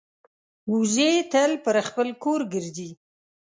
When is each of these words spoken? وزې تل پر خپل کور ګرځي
وزې 0.71 1.11
تل 1.31 1.51
پر 1.63 1.75
خپل 1.87 2.07
کور 2.23 2.41
ګرځي 2.53 2.89